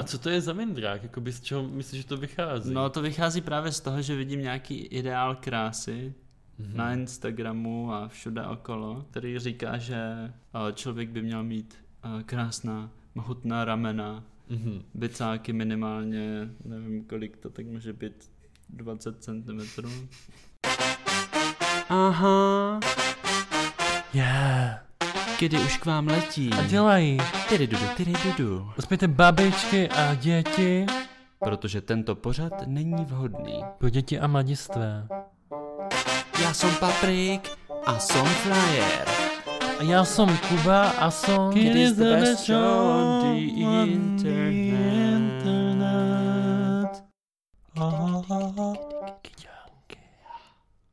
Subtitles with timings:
[0.00, 1.02] A co to je za mindrák?
[1.02, 2.74] Jakoby z čeho myslíš, že to vychází?
[2.74, 6.14] No to vychází právě z toho, že vidím nějaký ideál krásy
[6.58, 6.76] Mhm.
[6.76, 9.96] na Instagramu a všude okolo, který říká, že
[10.68, 11.74] eh, člověk by měl mít
[12.04, 14.82] eh, krásná, mohutná ramena, Mhm.
[14.94, 18.30] bicáky minimálně, nevím kolik to tak může být,
[18.68, 19.60] 20 cm.
[21.88, 22.80] Aha,
[24.14, 24.89] Yeah.
[25.40, 26.50] Kdy už k vám letí.
[26.52, 27.18] A dělají.
[27.48, 28.70] Tyry dudu, tyry dudu.
[28.78, 30.86] Uspějte babičky a děti.
[31.38, 33.64] Protože tento pořad není vhodný.
[33.78, 35.08] Pro děti a mladistvé.
[36.42, 37.50] Já jsem Paprik
[37.86, 39.08] a jsem Flyer.
[39.78, 41.56] A já jsem Kuba a jsem...
[41.56, 43.38] It is the best show on the
[43.92, 44.50] internet.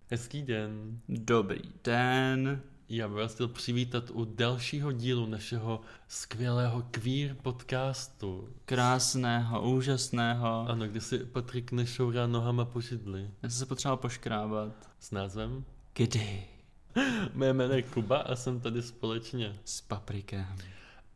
[0.09, 0.99] Hezký den.
[1.09, 2.61] Dobrý den.
[2.89, 8.49] Já bych vás chtěl přivítat u dalšího dílu našeho skvělého queer podcastu.
[8.65, 10.65] Krásného, úžasného.
[10.69, 13.31] Ano, kde si Patrik nešourá nohama po židli.
[13.43, 14.89] Já jsem se potřeboval poškrábat.
[14.99, 15.65] S názvem?
[15.93, 16.43] Kdy?
[17.33, 19.59] Mé jméno je Kuba a jsem tady společně.
[19.65, 20.55] S paprikem.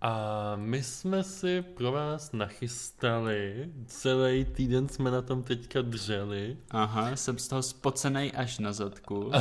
[0.01, 7.15] A my jsme si pro vás nachystali, celý týden jsme na tom teďka drželi, Aha,
[7.15, 9.31] jsem z toho spocenej až na zadku.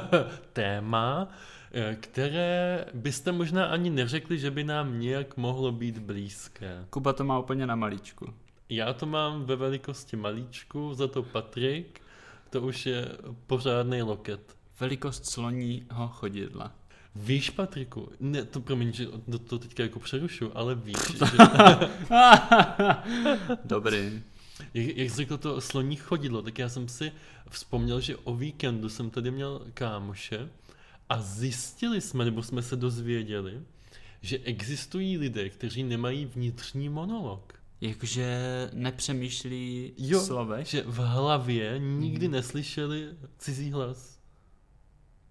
[0.52, 1.28] téma,
[2.00, 6.84] které byste možná ani neřekli, že by nám nějak mohlo být blízké.
[6.90, 8.34] Kuba to má úplně na malíčku.
[8.68, 12.00] Já to mám ve velikosti malíčku, za to Patrik,
[12.50, 13.08] to už je
[13.46, 14.56] pořádný loket.
[14.80, 16.72] Velikost sloního chodidla.
[17.14, 21.26] Víš, Patriku, ne, to promiň, že to, to teďka jako přerušu, ale víš, že,
[23.64, 24.22] Dobrý.
[24.74, 27.12] jak, jak jsi řekl to sloní chodidlo, tak já jsem si
[27.50, 30.48] vzpomněl, že o víkendu jsem tady měl kámoše
[31.10, 33.60] a zjistili jsme, nebo jsme se dozvěděli,
[34.22, 37.54] že existují lidé, kteří nemají vnitřní monolog.
[37.80, 38.40] Jakože
[38.72, 40.66] nepřemýšlí Jo, slovech.
[40.66, 42.32] že v hlavě nikdy Hmm.
[42.32, 44.18] neslyšeli cizí hlas.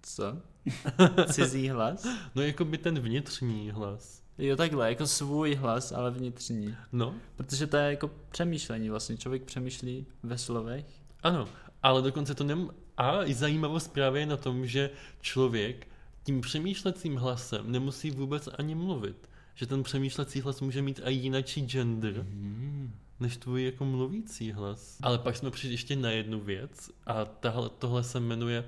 [0.01, 0.37] Co?
[1.33, 2.07] Cizí hlas?
[2.35, 4.23] No jako by ten vnitřní hlas.
[4.37, 6.75] Jo, takhle, jako svůj hlas, ale vnitřní.
[6.91, 9.17] No, Protože to je jako přemýšlení vlastně.
[9.17, 10.85] Člověk přemýšlí ve slovech.
[11.23, 11.47] ano,
[11.83, 12.69] ale dokonce to nem...
[12.99, 14.89] A i zajímavost právě je na tom, že
[15.21, 15.87] člověk
[16.23, 19.29] tím přemýšlecím hlasem nemusí vůbec ani mluvit.
[19.55, 22.93] Že ten přemýšlecí hlas může mít i jinačí gender, Hmm.
[23.19, 24.97] než tvůj jako mluvící hlas.
[25.01, 28.65] Ale pak jsme přišli ještě na jednu věc a tahle, tohle se jmenuje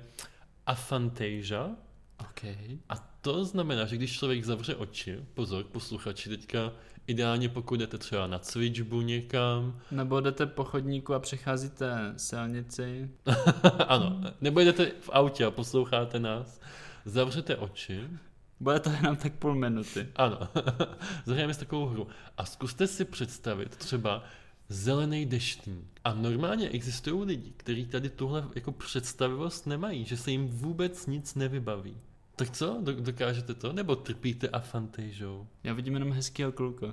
[0.66, 1.70] aphantasia.
[2.20, 2.44] OK.
[2.88, 6.72] A to znamená, že když člověk zavře oči, pozor, posluchači, teďka
[7.06, 13.10] ideálně pokud jdete třeba na cvičbu někam, Nebo jdete po chodníku a přecházíte silnici.
[13.88, 16.60] ano, nebo jdete v autě a posloucháte nás,
[17.04, 18.00] zavřete oči,
[18.60, 20.08] Bude to jenom tak půl minuty.
[20.16, 20.38] ano,
[21.26, 24.24] zahrajeme si takovou hru a zkuste si představit třeba
[24.68, 26.00] zelený deštník.
[26.04, 31.34] A normálně existují lidi, kteří tady tuhle jako představivost nemají, že se jim vůbec nic
[31.34, 31.96] nevybaví.
[32.42, 33.72] Tak co, Do- dokážete to?
[33.72, 35.46] Nebo trpíte afantéžou?
[35.64, 36.86] Já vidím jenom hezkýho kluka.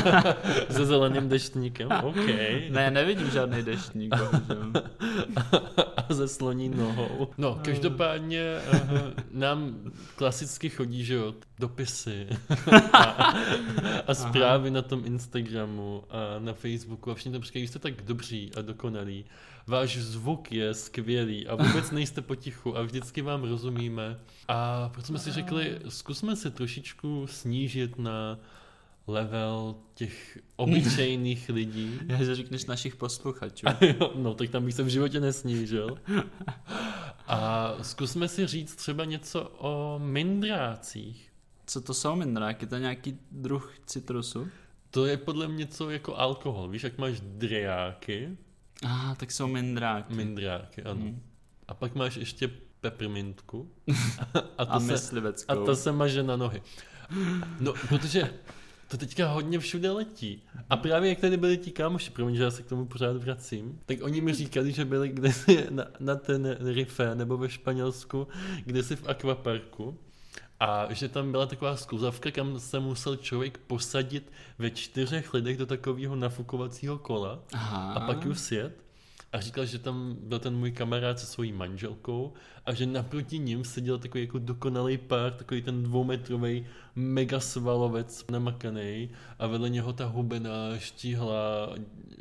[0.70, 1.88] Se zeleným deštníkem?
[2.02, 2.26] OK.
[2.70, 4.14] Ne, nevidím žádný deštník,
[5.96, 7.28] a ze sloní nohou.
[7.38, 8.98] No, každopádně uh,
[9.30, 9.76] nám
[10.16, 12.26] klasicky chodí, že jo, dopisy
[12.92, 13.02] a,
[14.06, 18.02] a zprávy na tom Instagramu a na Facebooku a všichni tam říkají, že jste tak
[18.02, 19.24] dobří a dokonalí.
[19.66, 24.16] Váš zvuk je skvělý a vůbec nejste potichu a vždycky vám rozumíme.
[24.48, 28.38] A proto jsme si řekli, zkusme se trošičku snížit na
[29.06, 32.00] level těch obyčejných lidí.
[32.06, 33.66] Já že řekneš našich posluchačů.
[33.80, 35.98] Jo, no, tak tam bych se v životě nesnížil.
[37.26, 41.32] A zkusme si říct třeba něco o mindrácích.
[41.66, 42.66] Co to jsou mindráky?
[42.66, 44.48] To je nějaký druh citrusu?
[44.90, 46.68] To je podle mě něco jako alkohol.
[46.68, 48.36] Víš, jak máš drejáky,
[48.84, 50.14] Ah, tak jsou mindráky.
[50.14, 51.00] mindráky, ano.
[51.00, 51.22] Hmm.
[51.68, 52.50] A pak máš ještě
[52.80, 53.70] peppermintku.
[54.34, 55.52] A, A to se, mysliveckou.
[55.62, 56.62] a ta se maže na nohy.
[57.60, 58.34] No, protože
[58.88, 60.42] to teďka hodně všude letí.
[60.70, 63.80] A právě jak tady byli ti kámoši, promiň, že já se k tomu pořád vracím,
[63.86, 68.28] tak oni mi říkali, že byli kdesi na, na ten Rife nebo ve Španělsku,
[68.64, 69.98] kde si v akvaparku.
[70.60, 75.66] A že tam byla taková skluzavka, kam se musel člověk posadit ve čtyřech lidech do
[75.66, 77.92] takového nafukovacího kola Aha.
[77.92, 78.84] a pak už sjet.
[79.32, 82.32] A říkal, že tam byl ten můj kamarád se svojí manželkou
[82.66, 89.10] a že naproti ním seděl takový jako dokonalý pár, takový ten dvoumetrový mega svalovec namakaný
[89.38, 91.74] a vedle něho ta hubená, štíhlá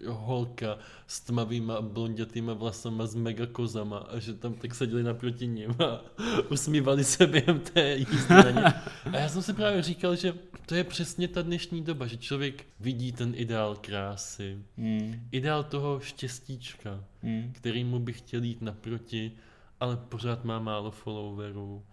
[0.08, 0.78] holka
[1.08, 6.02] s tmavýma blondětýma vlasama s mega kozama a že tam tak seděli naproti ním a
[6.52, 8.64] usmívali se během té jízdy na ně.
[9.12, 10.34] A já jsem si právě říkal, že
[10.66, 15.20] to je přesně ta dnešní doba, že člověk vidí ten ideál krásy, Hmm.
[15.32, 17.52] ideál toho štěstíčka, Hmm.
[17.56, 19.32] kterýmu by chtěl jít naproti,
[19.80, 21.84] ale pořád má málo followerů,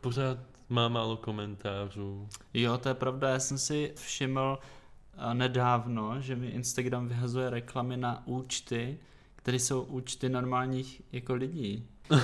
[0.00, 2.28] pořád má málo komentářů.
[2.54, 4.58] Jo, to je pravda, já jsem si všiml
[5.16, 8.98] a, nedávno, že mi Instagram vyhazuje reklamy na účty,
[9.36, 11.86] které jsou účty normálních jako lidí.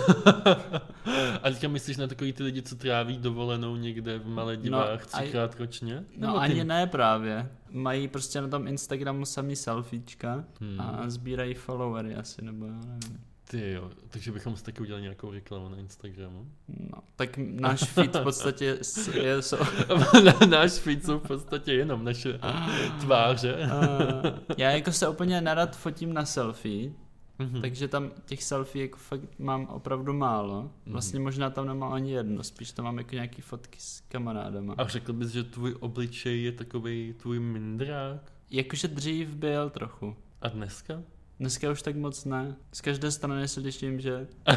[1.43, 5.21] A teďka myslíš na takový ty lidi, co tráví dovolenou někde v Maledivách No, a-
[5.23, 5.95] třikrát ročně?
[5.95, 7.51] No Nebo ty- ani ne právě.
[7.71, 10.81] Mají prostě na tom Instagramu samý selfiečka Hmm.
[10.81, 13.21] a sbírají followery asi, nebo já nevím.
[13.57, 16.47] Ty jo, takže bychom si taky udělali nějakou reklamu na Instagramu.
[16.69, 19.41] No, tak náš feed v podstatě je,
[20.49, 22.41] Náš feed jsou v podstatě jenom naše
[23.01, 23.57] tváře.
[23.57, 26.93] Uh, já jako se úplně nerad fotím na selfie,
[27.39, 27.61] Mhm.
[27.61, 30.71] takže tam těch selfie jako fakt mám opravdu málo.
[30.87, 34.75] Vlastně možná tam nemám ani jedno, spíš tam mám jako nějaký fotky s kamarádama.
[34.79, 38.33] A řekl bys, že tvůj obličej je takový tvůj mindrák?
[38.51, 40.17] Jakože dřív byl trochu.
[40.43, 41.03] A dneska?
[41.41, 42.57] Dneska už tak moc ne.
[42.73, 44.27] Z každé strany se těším, že...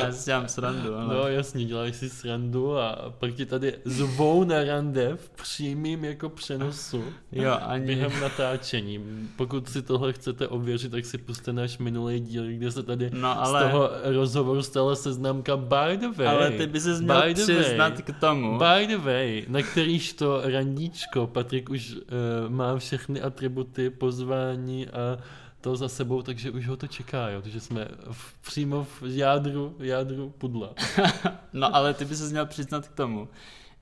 [0.00, 1.14] Já si dělám srandu, ale...
[1.14, 6.28] No jasně, děláš si srandu a pak ti tady zvou na rande v přímým jako
[6.28, 7.04] přenosu.
[7.32, 7.86] Jo, ani...
[7.86, 9.00] Během natáčení.
[9.36, 13.34] Pokud si tohle chcete ověřit, tak si puste náš minulý díl, kde se tady No
[13.34, 13.62] z ale...
[13.62, 16.28] toho rozhovoru stala seznamka by the way.
[16.28, 18.58] Ale ty by se měl By přiznat k tomu.
[18.58, 22.00] By the way, na kterýž to randíčko Patrik už uh,
[22.48, 23.90] má všechny atributy
[24.26, 25.18] pozvání a
[25.60, 27.42] to za sebou, takže už ho to čeká, jo.
[27.42, 30.74] Takže jsme v, přímo v jádru, v jádru pudla.
[31.52, 33.28] No ale ty by se měl přiznat k tomu,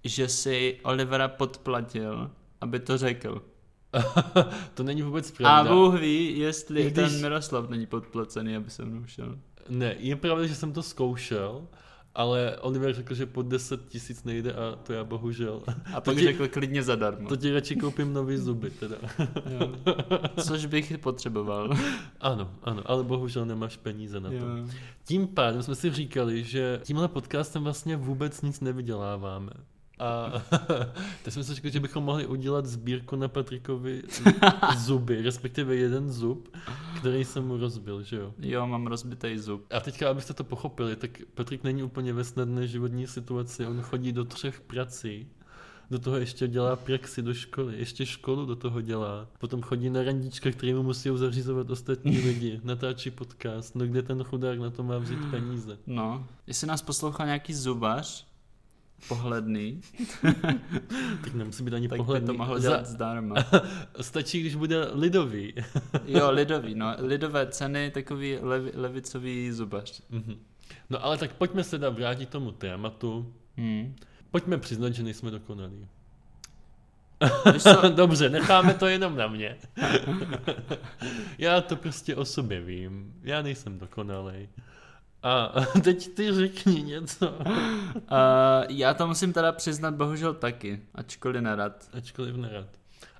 [0.05, 2.31] že si Olivera podplatil,
[2.61, 3.43] aby to řekl.
[4.75, 5.75] to není vůbec A pravda.
[5.75, 9.39] Bůh ví, jestli I když- ten Miroslav není podplacený, aby se mnou šel.
[9.69, 11.67] Ne, je pravda, že jsem to zkoušel,
[12.15, 15.63] ale Oliver řekl, že pod 10 tisíc nejde a to já bohužel.
[15.95, 17.29] A pak ti- řekl klidně zadarmo.
[17.29, 18.97] To ti radši koupím nový zuby teda.
[19.51, 19.73] Jo.
[20.45, 21.71] Což bych potřeboval.
[22.21, 24.35] Ano, ano, ale bohužel nemáš peníze na to.
[24.37, 24.67] Jo.
[25.05, 29.51] Tím pádem jsme si říkali, že tímhle podcastem vlastně vůbec nic nevyděláváme.
[29.99, 30.33] A
[31.23, 34.03] teď jsme si řekli, že bychom mohli udělat sbírku na Patrikovi
[34.77, 36.57] zuby, respektive jeden zub,
[36.99, 38.35] který jsem mu rozbil, že jo.
[38.39, 39.65] jo, mám rozbitý zub.
[39.73, 44.13] A teďka, abyste to pochopili, tak Patrik není úplně ve snadné životní situaci, on chodí
[44.13, 45.29] do třech prací,
[45.91, 49.29] do toho ještě dělá praxi do školy, ještě školu do toho dělá.
[49.39, 54.25] Potom chodí na randíčka, který mu musí zařizovat ostatní lidi, natáčí podcast, no kde ten
[54.25, 55.79] chudák na to má vzít peníze.
[55.87, 58.27] No, jestli nás poslouchal nějaký zubař,
[59.09, 59.81] pohledný,
[61.25, 62.27] Tak nemusí být ani tak pohledný.
[62.27, 63.35] by to mohl Za- dělat zdarma.
[64.01, 65.55] Stačí, když bude lidový.
[66.07, 70.03] Jo, lidový, no, lidové ceny, takový levi, levicový zubař.
[70.11, 70.37] Mhm.
[70.91, 73.35] no ale tak pojďme se dá vrátit tomu tématu.
[73.57, 73.97] Hmm.
[74.31, 75.87] Pojďme přiznat, že nejsme dokonalí.
[77.95, 79.57] Dobře, necháme to jenom na mě.
[81.39, 83.15] Já to prostě o sobě vím.
[83.23, 84.49] Já nejsem dokonalý.
[85.25, 85.53] A
[85.85, 87.31] teď ty řekni něco.
[87.31, 87.45] Uh,
[88.69, 91.89] já to musím teda přiznat bohužel taky, ačkoliv nerad.
[91.93, 92.67] Ačkoliv nerad.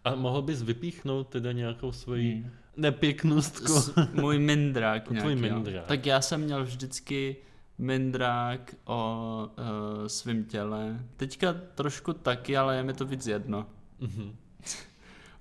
[0.05, 2.51] A mohl bys vypíchnout teda nějakou svoji Hmm.
[2.77, 3.73] nepěknostku?
[4.13, 5.55] Můj mindrák Tvůj nějaký, jo.
[5.55, 5.87] mindrák.
[5.87, 7.37] Tak já jsem měl vždycky
[7.79, 11.01] mindrák o uh, svém těle.
[11.17, 13.67] Teďka trošku taky, ale je mi to víc jedno.
[14.01, 14.37] Mhm.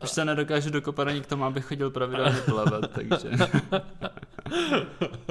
[0.04, 3.30] Už se nedokážu dokopat ani k tomu, abych chodil pravidelně plavat, takže...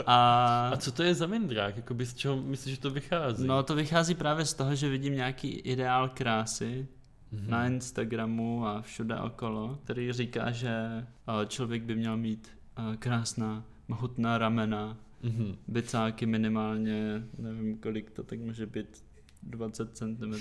[0.06, 0.68] A...
[0.72, 1.76] A co to je za mindrák?
[1.76, 3.46] Jakoby z čeho myslíš, že to vychází?
[3.46, 6.86] No to vychází právě z toho, že vidím nějaký ideál krásy
[7.34, 7.50] Mhm.
[7.50, 12.48] na Instagramu a všude okolo, který říká, že eh, člověk by měl mít
[12.92, 15.56] eh, krásná, mohutná ramena, Mhm.
[15.68, 19.04] bicáky minimálně, nevím kolik to tak může být,
[19.42, 20.34] 20 cm.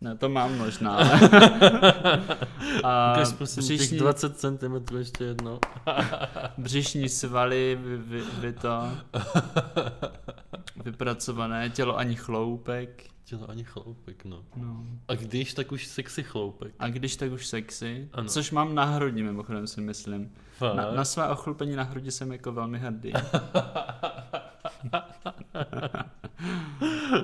[0.00, 0.96] Ne, to mám možná.
[0.96, 1.20] ale-
[2.84, 5.58] a Ukaž prosím těch břišní, 20 cm ještě jednou.
[6.58, 8.90] břišní svaly, vy, vy, vy to,
[10.84, 13.04] vypracované, tělo ani chloupek.
[13.24, 14.42] Tělo ani chloupek, no.
[14.56, 14.84] No.
[15.08, 16.74] A když, tak už sexy chloupek.
[16.78, 18.28] A když tak už sexy, Ano.
[18.28, 20.32] což mám na hrudi mimochodem si myslím.
[20.58, 20.74] Fakt?
[20.76, 23.12] Na, na své ochlupení na hrudi jsem jako velmi hrdý.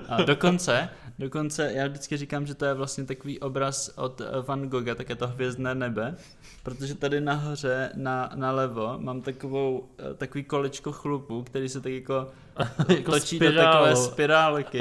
[0.08, 4.68] A dokonce Dokonce já vždycky říkám, že to je vlastně takový obraz od eh, Van
[4.68, 6.16] Gogha, tak je to hvězdné nebe,
[6.62, 12.26] protože tady nahoře na, nalevo mám takovou, eh, takový kolečko chlupu, který se tak jako,
[12.88, 13.72] Jako točí do spirálu.
[13.72, 14.80] takové spirálky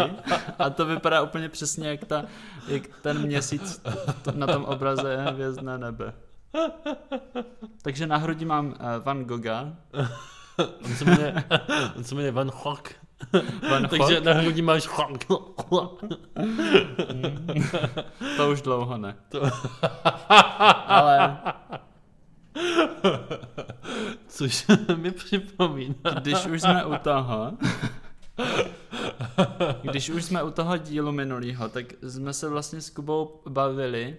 [0.60, 2.26] a to vypadá úplně přesně jak, ta,
[2.68, 3.82] jak ten měsíc
[4.34, 6.14] na tom obraze je hvězdné nebe.
[7.82, 9.74] Takže na hrudi mám eh, Van Gogha,
[10.58, 11.44] On se jmenuje,
[11.96, 13.05] on se jmenuje Van Gogh.
[13.90, 14.88] Takže na hrudi máš
[18.38, 19.16] to už dlouho ne.
[19.30, 19.42] To-
[20.88, 21.38] Ale
[24.28, 25.96] Což mi připomíná.
[26.20, 27.52] Když už jsme u toho,
[29.82, 34.18] když už jsme u toho dílu minulého, tak jsme se vlastně s Kubou bavili,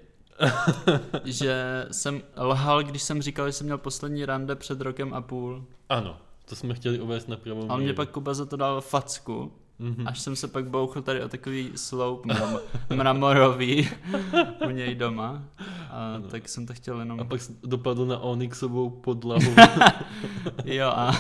[1.25, 5.65] že jsem lhal, když jsem říkal, že jsem měl poslední rande před rokem a půl.
[5.89, 6.17] Ano,
[6.49, 10.09] to jsme chtěli uvést na pravou A mě pak Kuba za to dal facku, Mhm.
[10.09, 12.61] až jsem se pak bouchl tady o takový sloup mram-
[12.95, 13.89] mramorový
[14.67, 15.43] u něj doma.
[15.91, 17.21] A tak jsem to chtěl jenom...
[17.21, 19.55] A pak dopadl na onyxovou podlahu.
[20.65, 21.13] Jo a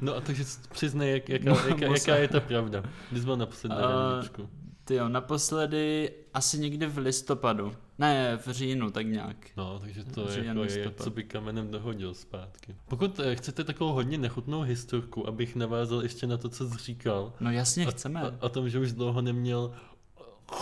[0.00, 2.82] No a takže přiznej, jak, jaká, Mu- jaká, jaká je ta pravda.
[3.10, 4.22] Kdy jsi byl naposled na
[4.84, 7.72] ty jo, naposledy asi někdy v listopadu.
[7.98, 9.36] Ne, v říjnu, tak nějak.
[9.56, 12.76] No, takže to Říjen, jako je, co by kamenem dohodil zpátky.
[12.88, 17.32] Pokud eh, chcete takovou hodně nechutnou historku, abych navázal ještě na to, co jsi říkal,
[17.40, 18.20] No jasně, a, chceme.
[18.20, 19.74] a, o tom, že už dlouho neměl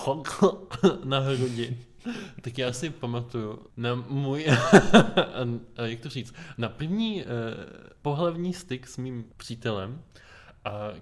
[1.04, 1.78] na hrudi,
[2.40, 4.52] tak já si pamatuju na můj, a,
[5.76, 7.26] a jak to říct, na první eh,
[8.02, 10.23] pohlavní styk s mým přítelem, a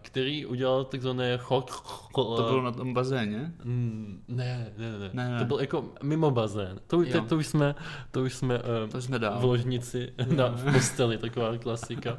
[0.02, 1.70] který udělal takzvané chok...
[2.14, 3.52] To bylo na tom bazéně?
[3.64, 5.38] Mm, Ne, ne, ne, Ne, ne.
[5.38, 6.80] To byl jako mimo bazén.
[6.86, 7.74] To, to, to už jsme,
[8.10, 9.40] to už jsme uh, To jsme dál.
[9.40, 12.18] v ložnici na, v posteli, taková klasika.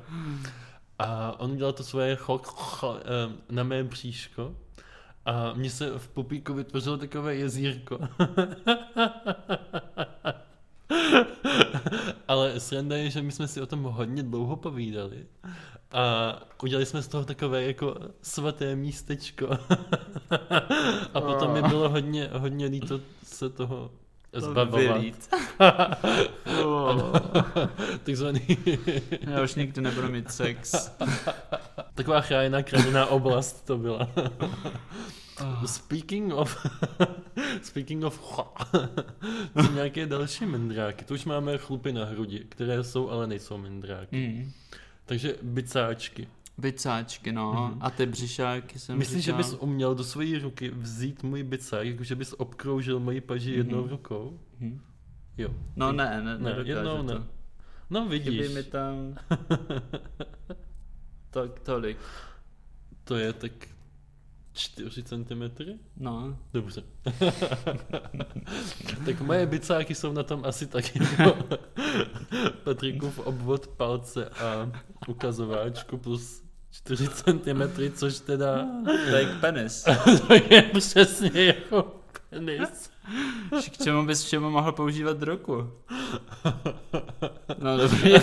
[1.00, 3.04] A on udělal to svoje chok cho, eh,
[3.52, 4.56] na mé bříško
[5.26, 8.00] a mně se v pupíku vytvořilo takové jezírko.
[12.28, 15.26] Ale sranda je, že my jsme si o tom hodně dlouho povídali
[15.94, 19.48] a udělali jsme z toho takové jako svaté místečko.
[21.14, 23.92] a potom mi bylo hodně, hodně líto se toho
[24.34, 25.02] zbavovat.
[26.64, 27.12] Oh.
[28.04, 28.42] Takzvaný
[29.22, 30.92] Já už nikdy nebudu mít sex.
[31.96, 34.10] Taková chráněná krajinná oblast to byla.
[35.42, 35.66] Oh.
[35.66, 36.68] Speaking of...
[37.62, 38.42] Speaking of...
[39.62, 41.06] Co nějaké další mindráky?
[41.06, 44.28] Tu už máme chlupy na hrudi, které jsou, ale nejsou mindráky.
[44.28, 44.52] Mm.
[45.06, 46.28] Takže bicáčky.
[46.58, 47.68] Bicáčky, no.
[47.72, 47.78] Mhm.
[47.82, 49.38] A ty břišáky jsem Myslíš, že říkal.
[49.38, 53.90] bys uměl do své ruky vzít můj bicák, jakože bys obkroužil moji paži jednou Mhm.
[53.90, 54.40] rukou?
[54.60, 54.82] Mhm.
[55.38, 55.50] Jo.
[55.76, 57.04] No ne, ne, Ne, jednou to.
[57.20, 57.24] ne.
[57.90, 59.16] No vidíš, Chybí mi tam...
[61.30, 61.98] tak tolik.
[63.04, 63.52] to je tak
[64.54, 65.44] 4 cm?
[65.98, 66.38] No.
[66.54, 66.84] Dobře.
[69.06, 71.00] tak moje bicáky jsou na tom asi taky
[72.64, 74.72] Patrikův obvod palce a
[75.08, 77.62] ukazováčku plus 4 cm,
[77.96, 79.84] což teda To je penis.
[80.28, 81.96] to je přesně jako
[82.30, 82.90] penis.
[83.72, 85.72] K čemu bys všemu mohl používat droku?
[87.58, 88.14] No dobrý,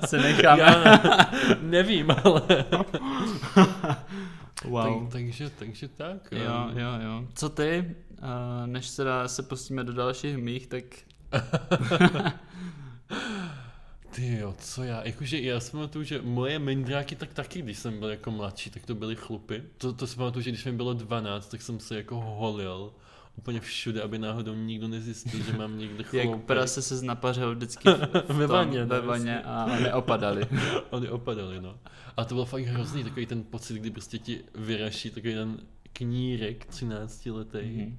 [0.00, 0.62] to se necháme.
[0.62, 2.42] Já nevím, ale...
[4.64, 5.02] Wow.
[5.02, 6.32] Tak, takže, takže tak.
[6.32, 7.24] Jo, jo, jo.
[7.34, 7.94] Co ty?
[8.22, 10.84] Uh, než se, dá, se pustíme do dalších mých, tak
[14.14, 17.98] Ty jo, co já, jakože já si pamatuju, že moje mindráky tak taky, když jsem
[17.98, 19.62] byl jako mladší, tak to byly chlupy.
[19.78, 22.92] To, to si pamatuju, že když mi bylo 12, tak jsem se jako holil
[23.36, 26.42] úplně všude, aby náhodou nikdo nezjistil, že mám někde jak chlupy.
[26.46, 27.88] prase se znapařil vždycky
[28.28, 30.46] v, Ve vaně, ve vaně a neopadaly.
[30.90, 31.78] Oni opadaly, no.
[32.16, 35.58] A to bylo fakt hrozný, takový ten pocit, kdy prostě ti vyraší takový ten
[35.92, 37.58] knírek 13 letý.
[37.76, 37.98] Mhm.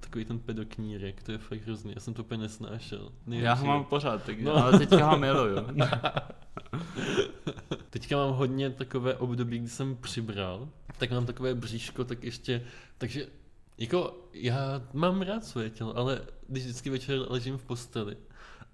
[0.00, 3.12] Takový ten pedoknírek, to je fakt hrozný, já jsem to úplně nesnášel.
[3.26, 4.54] Já ho mám pořád, tak, No.
[4.56, 5.56] ale teďka ho miluju.
[7.90, 12.62] Teďka mám hodně takové období, kdy jsem přibral, tak mám takové bříško, tak ještě,
[12.98, 13.26] takže
[13.78, 18.16] jako já mám rád svoje tělo, ale když vždycky večer ležím v posteli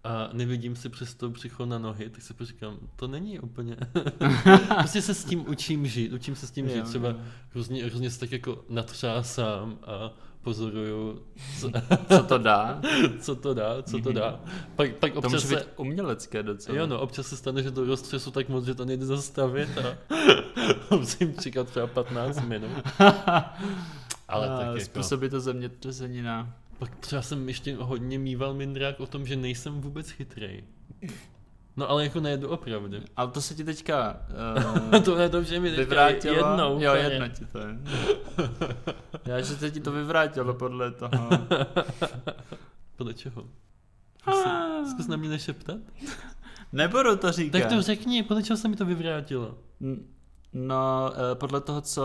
[0.04, 3.76] a nevidím si přes to břicho na nohy, tak si říkám, to není úplně.
[4.78, 7.16] prostě se s tím učím žít, učím se s tím žít, třeba jo.
[7.50, 10.12] hrozně, hrozně se tak jako natřásám a
[10.47, 11.23] pozoruju,
[11.61, 11.71] co,
[12.09, 12.81] Co to dá?
[13.21, 14.41] co to dá, co to dá.
[14.76, 16.79] Pak, pak To občas může se, být umělecké docela.
[16.79, 19.99] Jo, no, občas se stane, že to roztřesu tak moc, že to nejde zastavit a
[20.97, 22.71] musím čekat třeba 15 minut.
[24.29, 26.55] Ale a tak jako, Způsobí to zemětřesenina.
[26.79, 30.65] pak třeba jsem ještě hodně mýval mindrák o tom, že nejsem vůbec chytrej.
[31.76, 32.97] No ale jako nejedu opravdu.
[33.16, 34.16] Ale to se ti teďka
[34.92, 36.35] uh, to ne, to už je mi vyvrátilo.
[36.35, 36.80] jednou.
[36.80, 37.78] Jo, jedno ti to je.
[39.25, 41.30] Já, že se ti to vyvrátilo podle toho.
[42.97, 43.45] podle čeho?
[44.21, 45.76] Zkus, zkus na mě nešeptat.
[46.73, 47.59] Nebudu to říkat.
[47.59, 49.54] Tak to řekni, podle čeho se mi to vyvrátilo?
[50.52, 52.02] No, eh, podle toho, co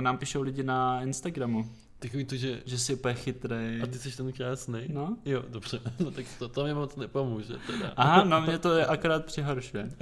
[0.00, 1.70] nám píšou lidi na Instagramu.
[2.00, 2.62] Takový to, že...
[2.66, 3.80] Že jsi úplně chytrý.
[3.82, 4.80] A ty jsi ten krásný.
[4.88, 5.16] No.
[5.24, 5.80] Jo, dobře.
[6.00, 7.92] No tak to, to mi moc nepomůže teda.
[7.96, 9.90] Aha, no mě to je akorát přihoršuje.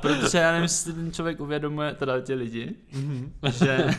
[0.00, 3.30] Protože já nevím, jestli ten člověk uvědomuje, teda ti lidi, mm-hmm.
[3.50, 3.86] že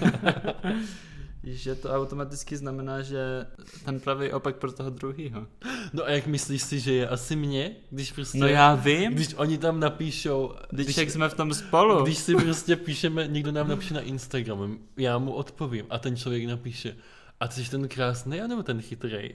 [1.44, 3.46] že to automaticky znamená, že
[3.86, 5.48] ten pravý opak pro toho druhýho.
[5.94, 8.38] No a jak myslíš si, že je asi mě, když prostě...
[8.38, 9.14] No já vím.
[9.14, 10.54] Když oni tam napíšou...
[10.70, 12.04] Když, když jak jsme v tom spolu.
[12.04, 16.46] Když si prostě píšeme, někdo nám napíše na Instagramu, já mu odpovím a ten člověk
[16.46, 16.96] napíše,
[17.40, 19.30] a ty jsi ten krásný, anebo ten chytrý?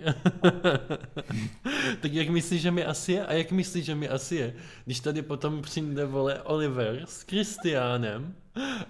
[2.01, 3.27] tak jak myslíš, že mi asi je?
[3.27, 4.55] A jak myslíš, že mi asi je?
[4.85, 8.35] Když tady potom přijde, vole, Oliver s Kristiánem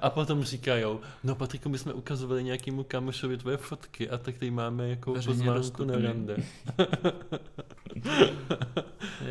[0.01, 0.85] a potom říkají,
[1.25, 5.85] no Patriku, my jsme ukazovali nějakému kamošovi tvoje fotky a tak tady máme jako pozvánku
[5.85, 6.37] na rande.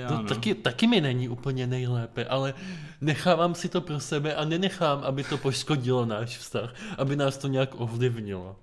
[0.07, 0.23] To no.
[0.23, 2.53] taky, taky mi není úplně nejlépe, ale
[3.01, 7.47] nechávám si to pro sebe a nenechám, aby to poškodilo náš vztah, aby nás to
[7.47, 8.55] nějak ovlivnilo.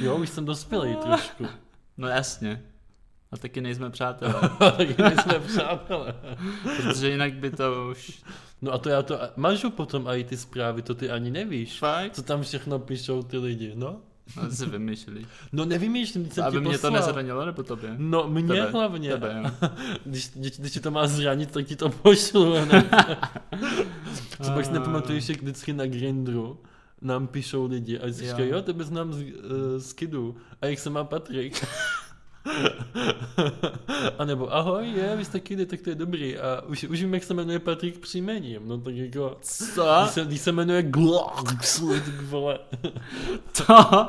[0.00, 1.46] Jo, už jsem dospělý trošku.
[1.96, 2.62] No jasně.
[3.32, 4.34] A taky nejsme přátelé.
[4.58, 6.14] taky nejsme přátelé.
[6.76, 8.22] Protože jinak by to už...
[8.62, 11.78] No a to já to mažu potom i ty zprávy, to ty ani nevíš.
[11.78, 12.14] Fakt?
[12.14, 14.00] Co tam všechno píšou ty lidi, no?
[14.36, 15.26] No, si vymýšlí.
[15.52, 16.92] No nevymýšlím, jsem Aby mě poslal.
[16.92, 17.94] to nezranilo, nebo tobě?
[17.98, 18.70] No mě tebe.
[18.70, 19.10] hlavně.
[19.10, 19.68] Tebe, jo.
[20.04, 22.54] když, když, když ti to má zranit, tak ti to pošlu.
[24.42, 26.60] Co pak si nepamatuješ, jak vždycky na Grindru
[27.02, 29.32] nám píšou lidi a říkají, jo, jo tebe znám z, uh,
[29.78, 30.36] z Kidu.
[30.62, 31.66] A jak se má Patrik?
[34.18, 36.38] A nebo ahoj, je, vy jste Kidy, tak to je dobrý.
[36.38, 38.68] A už, už vím, jak se jmenuje Patrik příjmením.
[38.68, 39.38] No tak jako...
[39.40, 39.98] Co?
[40.02, 42.58] Když se, když se jmenuje Glox, tak vole.
[43.66, 44.06] to,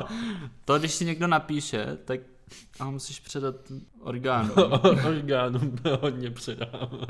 [0.64, 2.20] to, když si někdo napíše, tak
[2.80, 3.54] a musíš předat
[4.00, 4.54] orgánu.
[5.08, 5.60] orgánu
[6.00, 7.06] hodně předám.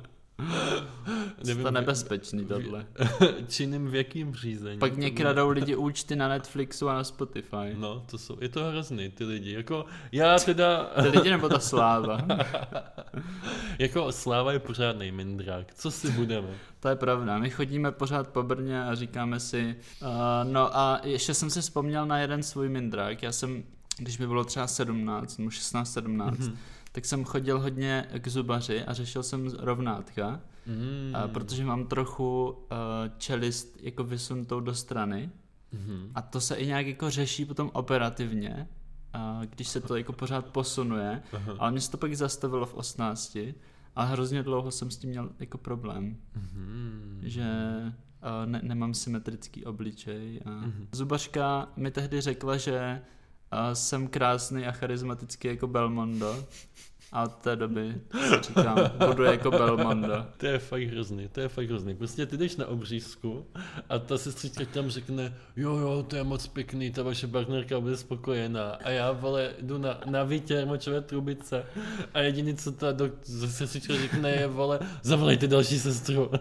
[1.44, 2.86] Nevím, to nebezpečný tohle.
[3.48, 4.78] Činným v jakým řízení?
[4.78, 7.74] Pak mě kradou lidi účty na Netflixu a na Spotify.
[7.74, 9.52] No, to jsou, je to hrozný, ty lidi.
[9.52, 10.84] Jako, já teda...
[11.02, 12.18] Ty lidi nebo ta sláva?
[13.78, 15.74] jako sláva je pořádný mindrák.
[15.74, 16.48] Co si budeme?
[16.80, 17.38] to je pravda.
[17.38, 19.76] My chodíme pořád po Brně a říkáme si...
[20.02, 20.08] Uh,
[20.52, 23.22] no a ještě jsem si vzpomněl na jeden svůj mindrák.
[23.22, 23.62] Já jsem,
[23.98, 26.56] když mi bylo třeba 17 nebo 16-17, mm-hmm
[26.92, 31.12] tak jsem chodil hodně k zubaři a řešil jsem rovnátka, mm.
[31.14, 32.56] a, protože mám trochu uh,
[33.18, 35.30] čelist jako vysunutou do strany
[35.72, 36.10] mm.
[36.14, 38.68] a to se i nějak jako řeší potom operativně,
[39.14, 41.54] uh, když se to jako pořád posunuje, Aha.
[41.58, 43.38] ale mě se to pak zastavilo v 18,
[43.96, 47.20] ale hrozně dlouho jsem s tím měl jako problém, mm.
[47.22, 47.44] že
[48.22, 50.40] uh, ne, nemám symetrický obličej.
[50.44, 50.88] A mm.
[50.92, 53.02] Zubařka mi tehdy řekla, že
[53.52, 56.44] uh, jsem krásný a charismatický jako Belmondo
[57.12, 57.94] a od té doby
[58.42, 60.26] říkám, budu jako Belmondo.
[60.36, 61.94] To je fakt hrozný, to je fakt hrozný.
[61.94, 63.46] Prostě ty jdeš na obřízku
[63.88, 67.96] a ta sestřička tam řekne, jo, jo, to je moc pěkný, ta vaše partnerka bude
[67.96, 68.70] spokojená.
[68.70, 71.66] A já, vole, jdu na, na výtěr močové trubice
[72.14, 73.10] a jediný, co ta do,
[73.48, 76.30] sestřička řekne, je, vole, zavolejte další sestru.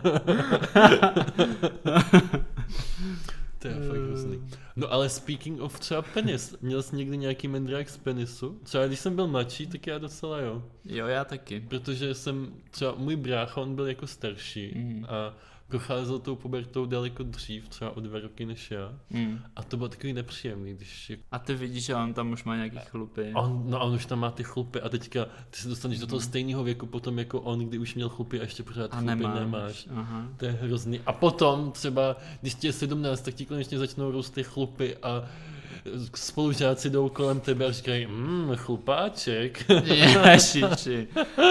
[3.59, 4.49] To je fakt hrozný.
[4.75, 8.59] No ale speaking of třeba penis, měl jsi někdy nějaký mendrák z penisu?
[8.63, 10.63] Třeba když jsem byl mladší, tak já docela jo.
[10.85, 11.59] Jo, já taky.
[11.59, 15.05] Protože jsem, třeba můj brácha, on byl jako starší mm.
[15.09, 15.33] a
[15.69, 18.93] procházel tou pubertou daleko dřív, třeba o dva roky než já.
[19.09, 19.39] Mm.
[19.55, 21.11] A to bylo takový nepříjemný, když...
[21.31, 23.31] A ty vidíš, že on tam už má nějaký chlupy.
[23.35, 26.01] On, no on už tam má ty chlupy a teďka ty se dostaneš mm.
[26.01, 26.27] do toho hmm.
[26.27, 29.39] stejného věku potom jako on, kdy už měl chlupy a ještě pořád a chlupy nemáš.
[29.39, 29.87] nemáš.
[29.91, 30.27] Aha.
[30.37, 30.99] To je hrozný.
[31.05, 35.25] A potom třeba, když ti je 17, tak ti konečně začnou růst ty chlupy a
[36.15, 39.65] spolužáci jdou kolem tebe a říkají, mmm, chlupáček.
[39.83, 41.07] Ježiši.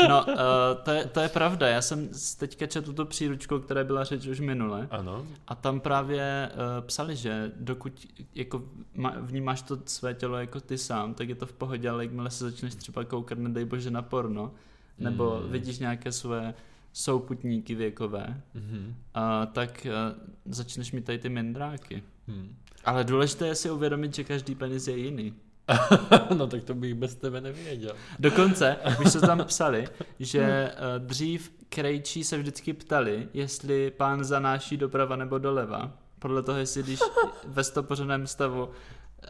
[0.09, 0.35] No, uh,
[0.83, 1.69] to, je, to je pravda.
[1.69, 4.89] Já jsem teďka četl tu příručku, která byla řeč už minule.
[4.91, 5.27] Ano.
[5.49, 8.63] A tam právě uh, psali, že dokud jako
[8.95, 12.31] ma, vnímáš to své tělo jako ty sám, tak je to v pohodě, ale jakmile
[12.31, 14.53] se začneš třeba koukat, nedej bože, na porno,
[14.99, 15.53] nebo mm.
[15.53, 16.55] vidíš nějaké své
[16.93, 18.87] souputníky věkové, mm-hmm.
[18.87, 22.03] uh, tak uh, začneš mít tady ty mindráky.
[22.29, 22.57] Mm.
[22.85, 25.35] Ale důležité je si uvědomit, že každý penis je jiný.
[26.37, 27.93] no tak to bych bez tebe nevěděl.
[28.19, 29.89] Dokonce, už se tam psali,
[30.21, 35.93] že uh, dřív krejčí se vždycky ptali, jestli pán zanáší doprava nebo doleva.
[36.19, 37.01] Podle toho, jestli když
[37.47, 38.69] ve stopořeném stavu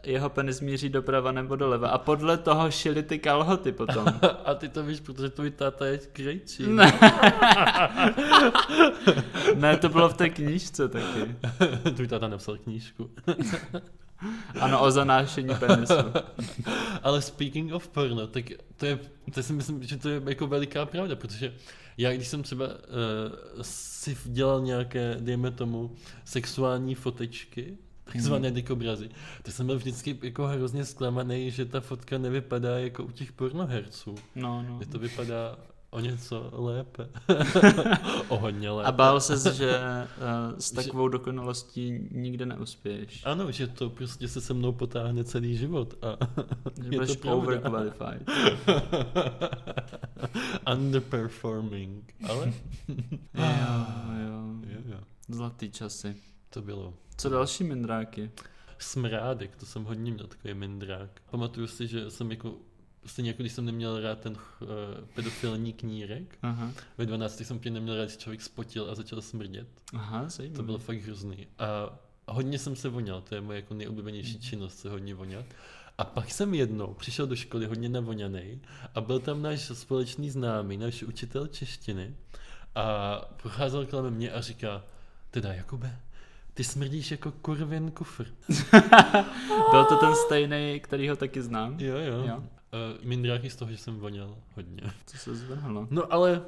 [0.03, 4.05] jeho penis míří doprava nebo doleva a podle toho šili ty kalhoty potom.
[4.45, 6.67] A ty to víš, protože tvůj táta je krejčí.
[6.67, 6.93] Ne.
[9.55, 11.35] ne, to bylo v té knížce taky.
[11.95, 13.09] tvůj táta napsal knížku.
[14.59, 15.93] Ano, o zanášení penisu.
[17.03, 18.45] Ale speaking of porno, tak
[18.77, 18.99] to je,
[19.33, 21.53] to si myslím, že to je jako veliká pravda, protože
[21.97, 22.73] já když jsem třeba uh,
[23.61, 27.77] si dělal nějaké, dejme tomu, sexuální fotečky,
[28.13, 28.55] takzvané hmm.
[28.55, 29.09] dikobrazy,
[29.41, 34.15] tak jsem byl vždycky jako hrozně zklamaný, že ta fotka nevypadá jako u těch pornoherců.
[34.35, 34.77] No, no.
[34.79, 35.57] Že to vypadá
[35.91, 37.09] o něco lépe.
[38.27, 38.87] o hodně lépe.
[38.87, 41.11] A bál se, že uh, s takovou že...
[41.11, 43.21] dokonalostí nikde neuspěješ.
[43.25, 45.93] Ano, že to prostě se se mnou potáhne celý život.
[46.01, 46.17] A
[46.89, 48.29] že je to overqualified.
[50.73, 52.53] Underperforming, ale...
[53.33, 53.45] jo,
[54.21, 54.45] jo.
[54.67, 54.99] jo, jo.
[55.27, 56.15] Zlatý časy.
[56.49, 56.93] To bylo.
[57.17, 58.31] Co další mindráky?
[58.77, 61.21] Smrádek, to jsem hodně měl takový mindrák.
[61.31, 62.55] Pamatuju si, že jsem jako
[63.05, 64.67] Stejně jako když jsem neměl rád ten uh,
[65.13, 66.71] pedofilní knírek, Aha.
[66.97, 69.67] ve 12 jsem tě neměl rád, když člověk spotil a začal smrdět.
[69.93, 70.57] Aha, zajímavé.
[70.57, 71.47] To bylo fakt hrozný.
[71.59, 74.41] A hodně jsem se voněl, to je moje jako nejoblíbenější mm.
[74.41, 75.45] činnost, se hodně vonět.
[75.97, 78.61] A pak jsem jednou přišel do školy hodně navoněný
[78.95, 82.15] a byl tam náš společný známý, náš učitel češtiny
[82.75, 84.83] a procházel kolem mě a říká,
[85.31, 85.99] teda Jakube,
[86.59, 88.25] ty smrdíš jako kurvin kufr.
[89.71, 91.79] byl to ten stejný, který ho taky znám?
[91.79, 92.23] Jo, jo.
[92.27, 92.35] jo.
[92.37, 94.81] Uh, mindráky z toho, že jsem voněl hodně.
[95.11, 95.87] To se zvrhlo.
[95.89, 96.41] No ale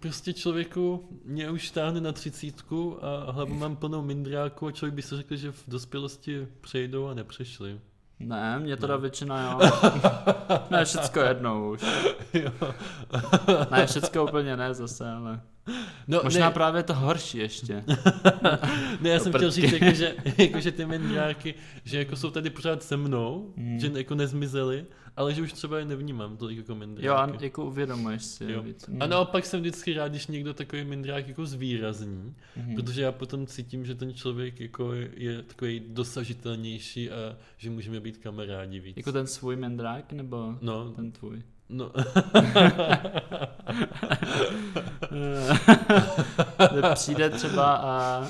[0.00, 5.02] prostě člověku mě už táhne na třicítku a hlavu mám plnou mindráku a člověk by
[5.02, 7.80] si řekl, že v dospělosti přejdou a nepřešli.
[8.20, 9.00] Ne, mě teda no.
[9.00, 9.70] většina jo.
[10.70, 11.82] ne, všecko jednou už.
[12.34, 12.52] jo.
[13.70, 15.40] ne, všecko úplně ne zase, ale...
[16.08, 16.54] No, Možná ne.
[16.54, 17.84] právě to horší ještě.
[19.00, 21.54] ne, já jsem chtěl říct, jako, že, jako, že ty mindráky,
[21.84, 23.80] že jako jsou tady pořád se mnou, hmm.
[23.80, 27.06] že jako nezmizely, ale že už třeba je nevnímám tolik jako mindráky.
[27.06, 28.44] Jo, a jako uvědomuješ si.
[28.52, 28.62] Jo.
[28.62, 28.90] Víc.
[29.00, 32.74] A naopak jsem vždycky rád, když někdo takový mindrák jako zvýrazní, mm-hmm.
[32.74, 38.16] protože já potom cítím, že ten člověk jako je takový dosažitelnější a že můžeme být
[38.16, 38.96] kamarádi víc.
[38.96, 41.42] Jako ten svůj mindrák nebo no, ten tvůj?
[41.68, 41.92] No.
[46.94, 48.26] Přijde třeba a,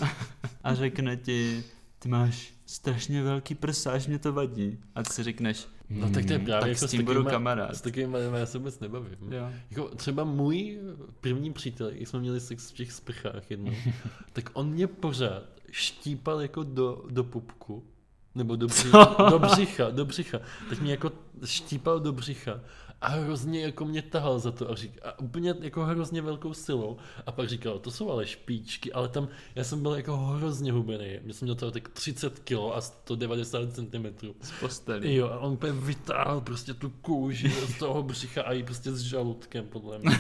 [0.64, 1.64] a řekne ti,
[1.98, 4.78] ty máš strašně velký prsa, až mě to vadí.
[4.94, 7.76] A ty si řekneš, No tak to je právě tak jako s tím budu kamarád.
[7.76, 9.32] S takovými já se vůbec nebavím.
[9.32, 9.52] Jo.
[9.70, 10.78] Jako třeba můj
[11.20, 13.72] první přítel, když jsme měli sex v těch sprchách jednou,
[14.32, 17.84] tak on mě pořád štípal jako do, do pupku,
[18.34, 18.90] nebo do, bři,
[19.30, 20.40] do břicha, do břicha.
[20.68, 21.12] Tak mě jako
[21.44, 22.60] štípal do břicha
[23.00, 26.96] a hrozně jako mě tahal za to a, řík, a úplně jako hrozně velkou silou
[27.26, 31.18] a pak říkal, to jsou ale špičky, ale tam já jsem byl jako hrozně hubený,
[31.24, 34.06] já jsem měl toho tak 30 kg a 190 cm.
[34.40, 35.14] Z posteli.
[35.14, 39.00] Jo, a on úplně vytáhl prostě tu kůži z toho břicha a i prostě s
[39.00, 40.16] žaludkem podle mě.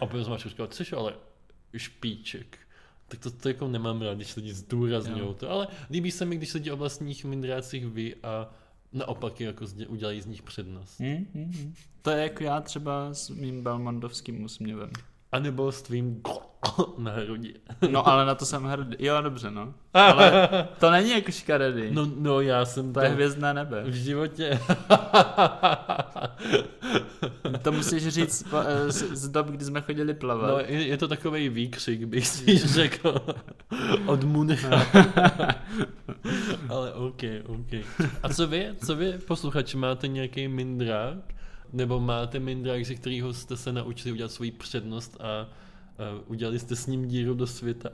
[0.00, 1.14] a potom jsem říkal, což ale
[1.76, 2.58] špíček
[3.10, 6.54] tak to, to jako nemám rád, když lidi zdůrazňují to, ale líbí se mi, když
[6.54, 8.50] lidi o vlastních mindrácích ví a
[8.92, 11.00] naopak jako z, udělají z nich přednost.
[11.00, 11.74] Hmm, hmm, hmm.
[12.02, 14.90] To je jako já třeba s mým belmondovským úsměvem.
[15.32, 16.22] A nebo s tvým
[16.98, 17.54] na hrudi.
[17.90, 18.96] No ale na to jsem hrdý.
[18.98, 19.74] Jo, dobře, no.
[19.94, 20.48] Ale
[20.78, 21.82] to není jako škaredý.
[21.90, 23.00] No, no já jsem to...
[23.00, 23.84] To je hvězdné nebe.
[23.84, 24.60] V životě.
[27.62, 30.50] to musíš říct eh, z, z dob, kdy jsme chodili plavat.
[30.50, 33.14] No, je, je to takový výkřik, bych si řekl.
[34.06, 34.86] Od Muncha.
[36.76, 37.72] ale OK, OK.
[38.22, 41.34] A co vy, co vy posluchači, máte nějaký mindrák?
[41.72, 45.48] Nebo máte mindrák, ze kterého jste se naučili udělat svoji přednost a
[46.14, 47.88] Uh, udělali jste s ním díru do světa.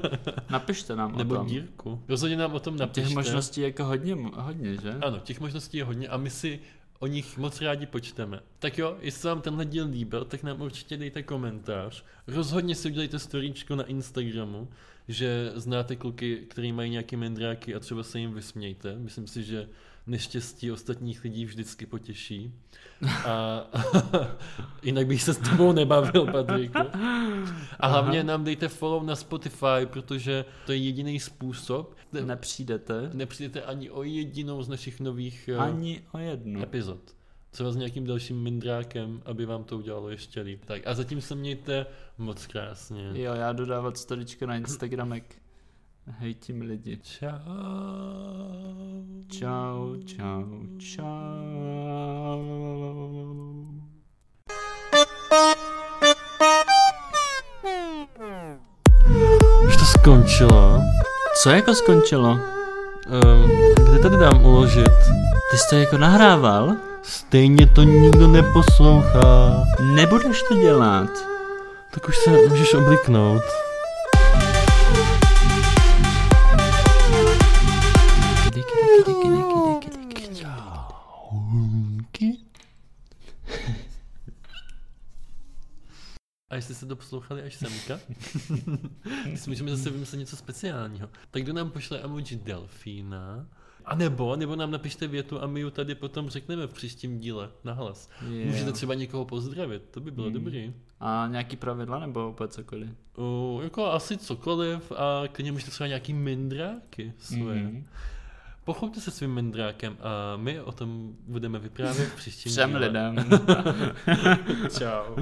[0.50, 1.46] Napište nám Nebo o tom.
[1.46, 2.02] dírku.
[2.08, 3.00] Rozhodně nám o tom napište.
[3.08, 4.90] Těch možností je jako hodně, hodně, že?
[4.90, 6.60] Ano, těch možností je hodně a my si
[6.98, 8.40] o nich moc rádi počteme.
[8.58, 12.04] Tak jo, jestli vám tenhle díl líbil, tak nám určitě dejte komentář.
[12.26, 14.68] Rozhodně si udělejte storíčko na Instagramu,
[15.08, 18.96] že znáte kluky, kteří mají nějaké mendráky a třeba se jim vysmějte.
[18.98, 19.68] Myslím si, že
[20.06, 22.52] neštěstí ostatních lidí vždycky potěší.
[23.26, 23.64] A
[24.82, 26.78] jinak bych se s tebou nebavil, Patriku.
[27.80, 31.96] A hlavně nám dejte follow na Spotify, protože to je jediný způsob.
[32.24, 33.10] Nepřijdete.
[33.12, 36.62] Nepřijdete ani o jedinou z našich nových eh, ani o jednu.
[36.62, 37.14] epizod.
[37.54, 40.64] Třeba s nějakým dalším mindrákem, aby vám to udělalo ještě líp.
[40.64, 41.86] Tak a zatím se mějte
[42.18, 43.10] moc krásně.
[43.12, 45.36] Jo, já dodávat storička na Instagramek.
[46.06, 46.98] Hejtím lidi.
[47.02, 47.28] Čau.
[49.28, 50.44] Čau, čau,
[50.78, 51.04] čau.
[59.66, 60.80] Už to skončilo.
[61.42, 62.30] Co jako skončilo?
[62.30, 64.98] Um, kde tady dám uložit?
[65.50, 66.93] Ty jsi to jako nahrával?
[67.04, 69.64] Stejně to nikdo neposlouchá.
[69.94, 71.10] Nebudeš to dělat.
[71.94, 73.42] Tak už se můžeš obliknout.
[86.50, 88.00] A jestli jste to poslouchali až semka,
[89.24, 91.08] tak si můžeme zase vymyslet něco speciálního.
[91.30, 93.46] Tak kdo nám pošle emoji delfína,
[93.84, 97.50] a nebo, nebo nám napište větu a my ji tady potom řekneme v příštím díle
[97.64, 98.10] nahlas.
[98.28, 98.50] Yeah.
[98.50, 100.34] Můžete třeba někoho pozdravit, to by bylo Hmm.
[100.34, 100.74] dobrý.
[101.00, 102.90] A nějaký pravidla nebo úplně cokoliv?
[103.16, 107.62] Uh, jako asi cokoliv a klidně můžete třeba nějaký mindráky svoje.
[107.62, 107.84] Mhm.
[108.64, 112.86] Pochopte se svým mindrákem a my o tom budeme vyprávět v příštím Všem díle.
[112.86, 113.16] lidem.
[114.78, 115.16] Čau.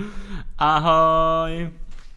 [0.59, 1.71] Ahoj.